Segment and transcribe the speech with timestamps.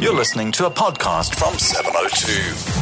[0.00, 2.26] You're listening to a podcast from 702.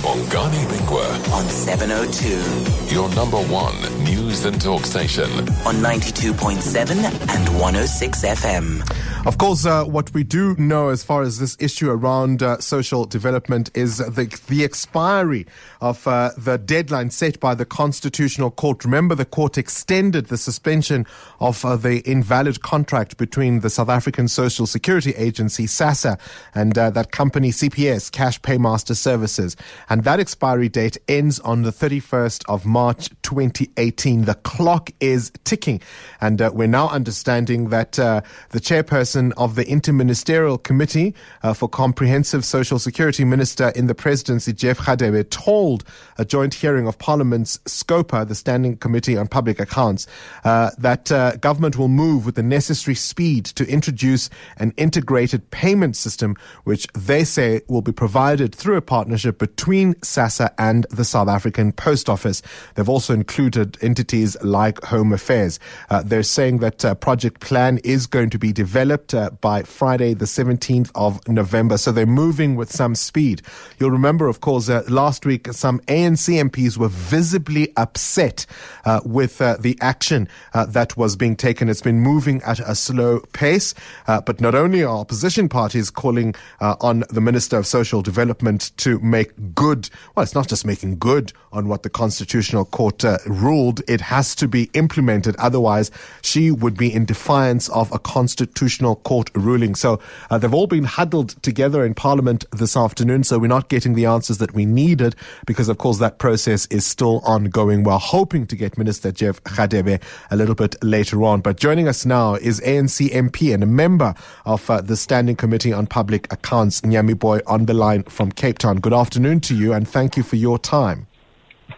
[0.00, 5.30] Bongani Bingwa, on 702, your number one news and talk station.
[5.66, 6.90] on 92.7
[7.28, 9.26] and 106 FM.
[9.26, 13.04] Of course, uh, what we do know as far as this issue around uh, social
[13.04, 15.46] development is the, the expiry
[15.82, 18.82] of uh, the deadline set by the Constitutional Court.
[18.82, 21.06] Remember, the court extended the suspension
[21.38, 26.18] of uh, the invalid contract between the South African Social Security Agency, SASSA,
[26.54, 29.56] and uh, that company, CPS, Cash Paymaster Services.
[29.88, 34.26] And that expiry date ends on the 31st of March 2018.
[34.26, 35.80] The clock is ticking.
[36.20, 38.20] And uh, we're now understanding that uh,
[38.50, 44.52] the chairperson of the Interministerial Committee uh, for Comprehensive Social Security Minister in the presidency,
[44.52, 45.84] Jeff Radebe, told
[46.18, 50.06] a joint hearing of Parliament's SCOPA, the Standing Committee on Public Accounts,
[50.44, 54.28] uh, that uh, government will move with the necessary speed to introduce
[54.58, 60.52] an integrated payment system, which they say will be provided through a partnership between SASSA
[60.58, 62.42] and the South African Post Office.
[62.74, 65.58] They've also included entities like Home Affairs.
[65.90, 70.14] Uh, they're saying that uh, project plan is going to be developed uh, by Friday,
[70.14, 71.78] the 17th of November.
[71.78, 73.42] So they're moving with some speed.
[73.78, 78.46] You'll remember, of course, uh, last week some ANC MPs were visibly upset
[78.84, 81.68] uh, with the action that was being taken.
[81.68, 83.74] It's been moving at a slow pace.
[84.06, 86.34] But not only are opposition parties calling
[86.80, 91.32] on the Minister of Social Development to make good, well, it's not just making good
[91.52, 95.34] on what the Constitutional Court uh, ruled, it has to be implemented.
[95.36, 95.90] Otherwise,
[96.22, 99.74] she would be in defiance of a Constitutional Court ruling.
[99.74, 103.24] So uh, they've all been huddled together in Parliament this afternoon.
[103.24, 106.86] So we're not getting the answers that we needed because, of course, that process is
[106.86, 107.82] still ongoing.
[107.82, 111.40] We're hoping to get Minister Jeff Radebe a little bit later on.
[111.40, 114.14] But joining us now is ANC MP and a member
[114.46, 118.58] of uh, the Standing Committee on Public Accounts, Nyami Booi, on the line from Cape
[118.58, 118.78] Town.
[118.80, 121.06] Good afternoon to you and thank you for your time.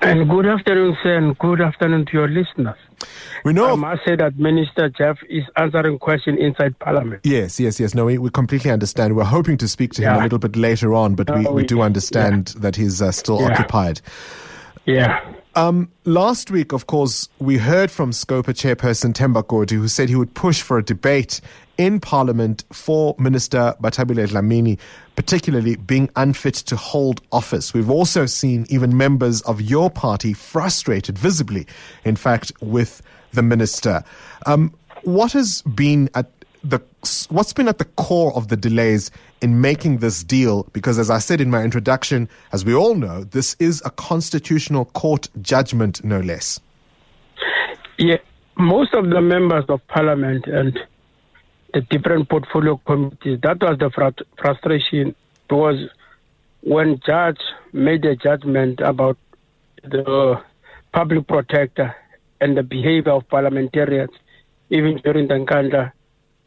[0.00, 2.76] And good afternoon, sir, and good afternoon to your listeners.
[3.44, 3.72] We know.
[3.72, 7.20] I must say that Minister Jeff is answering questions inside Parliament.
[7.24, 7.94] Yes, yes, yes.
[7.94, 9.16] No, we, we completely understand.
[9.16, 11.62] We're hoping to speak to him a little bit later on, but we, Uh, we
[11.62, 13.48] we- do understand that he's uh, still Yeah.
[13.52, 14.00] occupied.
[14.86, 15.20] Yeah.
[15.54, 20.16] Um, last week, of course, we heard from Scopa chairperson Themba Godi, who said he
[20.16, 21.42] would push for a debate
[21.76, 24.78] in Parliament for Minister Bathabile Dlamini,
[25.14, 27.74] particularly being unfit to hold office.
[27.74, 31.66] We've also seen even members of your party frustrated visibly,
[32.04, 33.02] in fact, with
[33.32, 34.02] the minister.
[34.46, 36.30] Um, what has been at
[36.64, 36.80] the
[37.28, 41.18] what's been at the core of the delays in making this deal because as i
[41.18, 46.20] said in my introduction as we all know this is a constitutional court judgment no
[46.20, 46.60] less
[47.98, 48.16] Yeah.
[48.58, 50.78] Most of the members of Parliament and
[51.72, 55.14] the different portfolio committees, that was the frut- frustration
[55.50, 55.88] was
[56.62, 57.40] when judge
[57.72, 59.16] made a judgment about
[59.82, 60.40] the
[60.92, 61.94] public protector
[62.40, 64.10] and the behavior of parliamentarians,
[64.70, 65.92] even during the Nkandla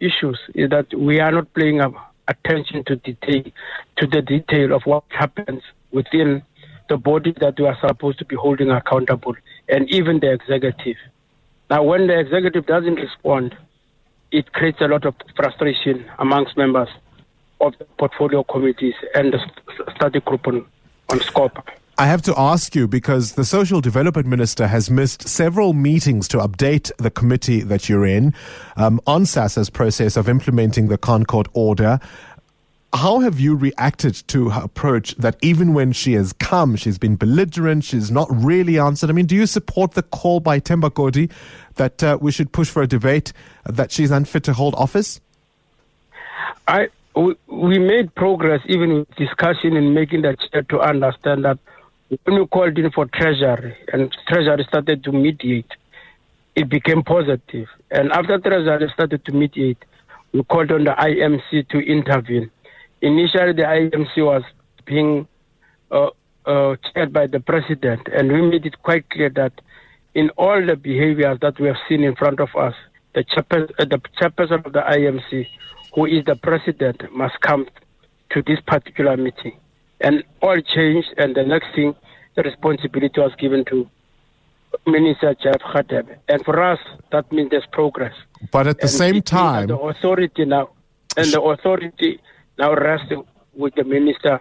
[0.00, 1.80] issues, is that we are not paying
[2.28, 3.44] attention to detail,
[3.96, 5.62] to the detail of what happens
[5.92, 6.42] within
[6.88, 9.34] the body that we are supposed to be holding accountable,
[9.68, 10.96] and even the executive.
[11.70, 13.56] Now, when the executive doesn't respond,
[14.30, 16.88] it creates a lot of frustration amongst members
[17.60, 19.38] of the portfolio committees and the
[19.96, 20.66] study group on,
[21.10, 21.62] on SCOPA.
[21.96, 26.38] I have to ask you because the Social Development Minister has missed several meetings to
[26.38, 28.34] update the committee that you're in
[28.76, 32.00] um, on SASSA's process of implementing the ConCourt order.
[32.92, 37.14] How have you reacted to her approach that even when she has come, she's been
[37.14, 39.08] belligerent, she's not really answered?
[39.08, 41.30] I mean, do you support the call by Themba Godi
[41.76, 43.32] that uh, we should push for a debate
[43.66, 45.20] that she's unfit to hold office?
[46.66, 51.58] I we, we made progress even with discussion and making the chair to understand that
[52.08, 55.70] when we called in for treasury and treasury started to mediate,
[56.54, 57.68] it became positive.
[57.90, 59.84] And after treasury started to mediate,
[60.32, 62.50] we called on the IMC to intervene.
[63.00, 64.42] Initially, the IMC was
[64.84, 65.26] being
[65.90, 66.10] uh,
[66.46, 69.52] uh, chaired by the president, and we made it quite clear that
[70.14, 72.74] in all the behaviors that we have seen in front of us,
[73.14, 75.46] the, chairperson, uh, the chairperson of the IMC,
[75.94, 77.66] who is the president, must come
[78.30, 79.58] to this particular meeting.
[80.00, 81.94] And all changed, and the next thing,
[82.36, 83.88] the responsibility was given to
[84.86, 86.16] Minister Jeff Radebe.
[86.28, 86.78] And for us,
[87.12, 88.12] that means there's progress.
[88.50, 90.70] But at the And same it means that time, the authority now,
[91.16, 92.20] and the authority
[92.58, 93.12] now rests
[93.54, 94.40] with the Minister.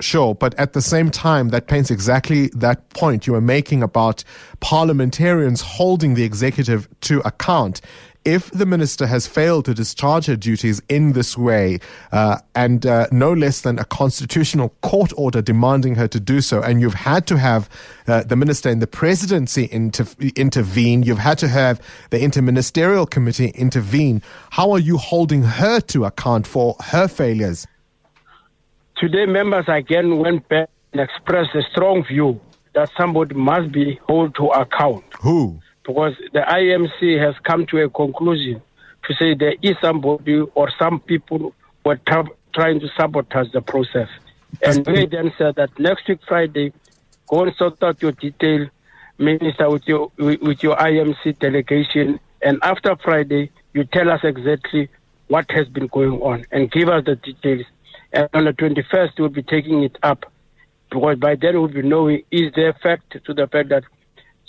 [0.00, 4.22] Sure, but at the same time, that paints exactly that point you were making about
[4.60, 7.80] parliamentarians holding the executive to account.
[8.24, 11.78] if the minister has failed to discharge her duties in this way,
[12.12, 16.62] uh, and uh, no less than a constitutional court order demanding her to do so,
[16.62, 17.68] and you've had to have
[18.06, 20.06] uh, the minister and the presidency inter-
[20.36, 21.80] intervene, you've had to have
[22.10, 24.22] the interministerial committee intervene.
[24.50, 27.66] How are you holding her to account for her failures?
[28.96, 32.40] Today, members again went back and expressed a strong view
[32.74, 35.04] that somebody must be held to account.
[35.20, 35.60] Who?
[35.84, 38.62] Because the IMC has come to a conclusion
[39.06, 41.54] to say there is somebody or some people
[41.84, 42.24] were tra-
[42.54, 44.08] trying to sabotage the process.
[44.64, 46.72] And they then said that next week Friday,
[47.28, 48.66] go and sort out your detail,
[49.18, 54.88] minister, with your with your IMC delegation, and after Friday, you tell us exactly
[55.28, 57.64] what has been going on and give us the details.
[58.14, 60.24] And on the 21st, we'll be taking it up
[60.90, 63.82] because by then we'll be knowing is there fact to the fact that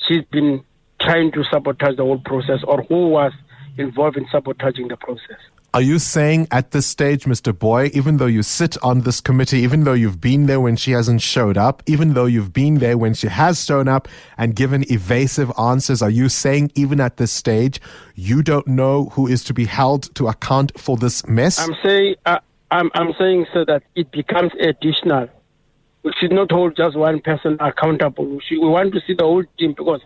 [0.08, 0.64] she's been
[1.02, 3.34] trying to sabotage the whole process or who was
[3.78, 5.40] involved in sabotaging the process.
[5.74, 7.52] Are you saying at this stage, Mr.
[7.52, 10.92] Booi, even though you sit on this committee, even though you've been there when she
[10.92, 14.08] hasn't showed up, even though you've been there when she has shown up
[14.38, 17.82] and given evasive answers, are you saying even at this stage
[18.14, 21.60] you don't know who is to be held to account for this mess?
[21.60, 22.40] I'm saying, uh,
[22.76, 25.30] I'm, I'm saying so that it becomes additional.
[26.04, 28.26] We should not hold just one person accountable.
[28.26, 30.02] We, should, we want to see the whole team because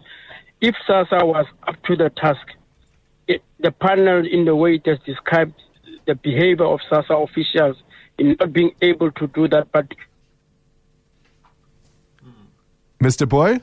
[0.61, 2.45] if SASSA was up to the task,
[3.27, 5.55] it, the panel, in the way it has described
[6.05, 7.77] the behavior of SASSA officials
[8.19, 9.87] in not being able to do that, but
[13.01, 13.25] Mr.
[13.25, 13.61] Booi?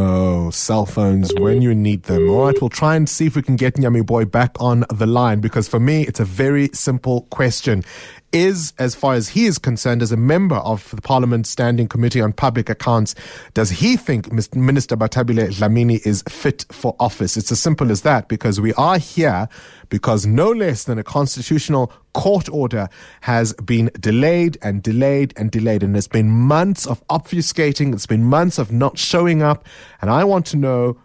[0.00, 2.30] Oh, cell phones when you need them.
[2.30, 5.06] All right, we'll try and see if we can get Nyami Booi back on the
[5.06, 7.82] line because for me, it's a very simple question
[8.32, 12.20] is, as far as he is concerned, as a member of the Parliament Standing Committee
[12.20, 13.14] on Public Accounts,
[13.54, 17.36] does he think Minister Bathabile Dlamini is fit for office?
[17.36, 19.48] It's as simple as that because we are here
[19.88, 22.88] because no less than a constitutional court order
[23.22, 25.82] has been delayed and delayed and delayed.
[25.82, 29.66] And it's been months of obfuscating, it's been months of not showing up.
[30.00, 30.98] And I want to know,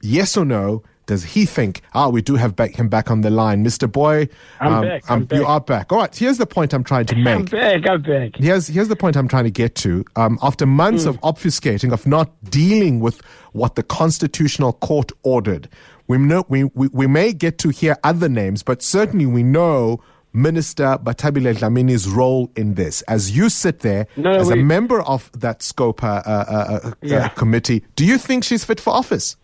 [0.00, 3.30] yes or no, does he think, ah, we do have back, him back on the
[3.30, 3.64] line?
[3.64, 3.88] Mr.
[3.88, 4.28] Booi,
[4.60, 5.38] I'm um, back, I'm back.
[5.38, 5.92] you are back.
[5.92, 7.34] All right, here's the point I'm trying to make.
[7.34, 8.36] I'm back, I'm back.
[8.36, 10.04] Here's, here's the point I'm trying to get to.
[10.16, 11.08] Um, after months mm.
[11.08, 13.22] of obfuscating, of not dealing with
[13.52, 15.68] what the Constitutional Court ordered,
[16.08, 20.02] we, know, we, we, we may get to hear other names, but certainly we know
[20.32, 23.02] Minister Bathabile Dlamini's role in this.
[23.02, 27.28] As you sit there no, as a member of that SCOPA uh, uh, uh, yeah.
[27.28, 29.36] committee, do you think she's fit for office?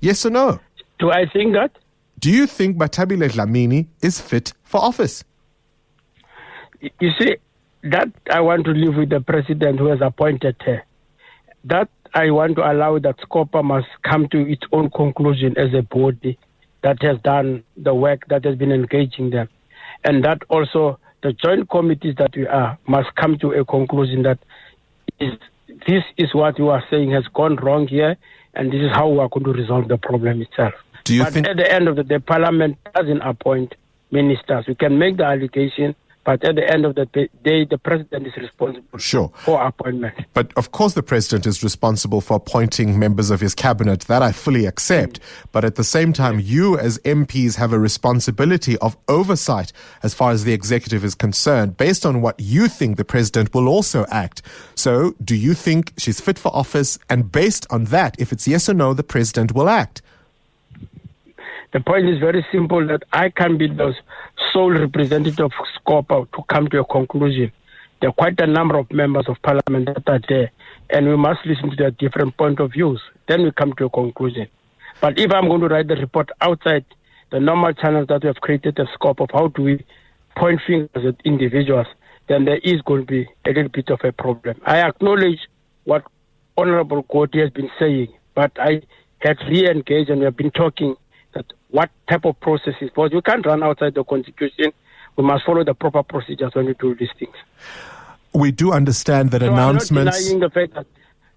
[0.00, 0.60] Yes or no?
[0.98, 1.72] Do I think that?
[2.18, 5.24] Do you think Bathabile Dlamini is fit for office?
[6.80, 7.36] You see,
[7.82, 10.84] that I want to live with the president who has appointed her.
[11.64, 15.82] That I want to allow that SCOPA must come to its own conclusion as a
[15.82, 16.38] body
[16.82, 19.48] that has done the work that has been engaging them.
[20.04, 24.38] And that also the joint committees that we are must come to a conclusion that
[25.18, 25.32] is,
[25.86, 28.16] this is what you are saying has gone wrong here,
[28.54, 30.74] and this is how we are going to resolve the problem itself.
[31.06, 33.76] Do you but think at the end of the day, Parliament doesn't appoint
[34.10, 34.66] ministers?
[34.66, 35.94] We can make the allegation,
[36.24, 39.30] but at the end of the day, the president is responsible sure.
[39.36, 40.14] for appointment.
[40.34, 44.00] But of course, the president is responsible for appointing members of his cabinet.
[44.00, 45.20] That I fully accept.
[45.20, 45.46] Mm.
[45.52, 50.32] But at the same time, you as MPs have a responsibility of oversight as far
[50.32, 54.42] as the executive is concerned, based on what you think the president will also act.
[54.74, 56.98] So, do you think she's fit for office?
[57.08, 60.02] And based on that, if it's yes or no, the president will act.
[61.76, 63.92] The point is very simple that I can be the
[64.50, 67.52] sole representative of SCOPA to come to a conclusion.
[68.00, 70.50] There are quite a number of members of parliament that are there,
[70.88, 73.02] and we must listen to their different point of views.
[73.28, 74.48] Then we come to a conclusion.
[75.02, 76.86] But if I'm going to write the report outside
[77.30, 79.84] the normal channels that we have created a scope of how do we
[80.34, 81.88] point fingers at individuals,
[82.26, 84.58] then there is going to be a little bit of a problem.
[84.64, 85.40] I acknowledge
[85.84, 86.04] what
[86.56, 88.80] Honorable Godi has been saying, but I
[89.18, 90.96] had re-engaged and we have been talking
[91.70, 94.72] what type of process is because you can't run outside the constitution.
[95.16, 97.34] We must follow the proper procedures when we do these things.
[98.32, 99.96] We do understand that so announcements.
[99.96, 100.86] I'm not denying the fact that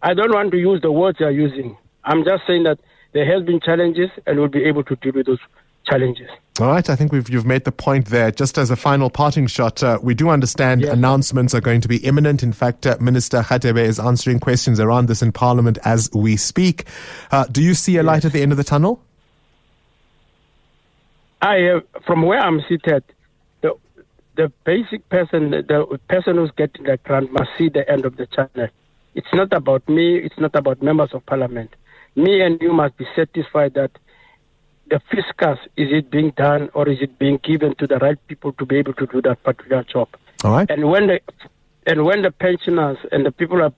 [0.02, 1.78] I don't want to use the words you're using.
[2.04, 2.80] I'm just saying that
[3.14, 5.40] there has been challenges and we'll be able to deal with those
[5.86, 6.30] challenges.
[6.60, 8.32] All right, I think we've you've made the point there.
[8.32, 10.92] Just as a final parting shot, uh, we do understand yes.
[10.92, 12.44] announcements are going to be imminent.
[12.44, 16.86] In fact, uh, Minister Radebe is answering questions around this in Parliament as we speak.
[17.32, 19.02] Uh, do you see a light at the end of the tunnel?
[21.42, 23.04] I uh, from where I'm seated,
[23.62, 23.74] the
[24.36, 28.26] the basic person, the person who's getting the grant must see the end of the
[28.28, 28.70] channel.
[29.16, 30.18] It's not about me.
[30.18, 31.72] It's not about members of parliament.
[32.16, 33.92] me and you must be satisfied that
[34.90, 38.52] the fiscus is it being done or is it being given to the right people
[38.54, 40.08] to be able to do that particular job?
[40.44, 40.70] All right.
[40.70, 41.22] And when the
[41.86, 43.74] and when the pensioners and the people are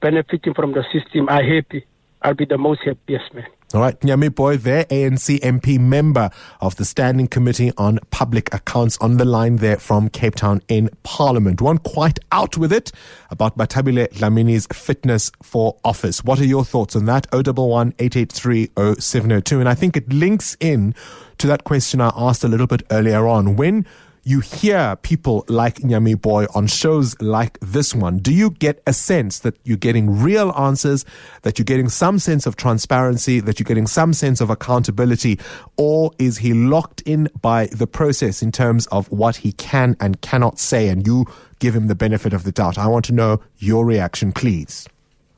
[0.00, 1.84] benefiting from the system are happy,
[2.22, 3.46] I'll be the most happiest man.
[3.74, 6.28] All right, Nyami Booi there, ANC MP member
[6.60, 10.90] of the Standing Committee on Public Accounts on the line there from Cape Town in
[11.04, 11.62] Parliament.
[11.62, 12.92] One quite out with it
[13.30, 16.22] about Bathabile Dlamini's fitness for office.
[16.22, 17.26] What are your thoughts on that?
[17.32, 20.94] 011 883 And I think it links in
[21.38, 23.56] to that question I asked a little bit earlier on.
[23.56, 23.86] When
[24.24, 28.92] you hear people like Nyami Booi on shows like this one, do you get a
[28.92, 31.04] sense that you're getting real answers,
[31.42, 35.40] that you're getting some sense of transparency, that you're getting some sense of accountability,
[35.76, 40.20] or is he locked in by the process in terms of what he can and
[40.20, 41.24] cannot say and you
[41.58, 42.78] give him the benefit of the doubt?
[42.78, 44.86] I want to know your reaction, please.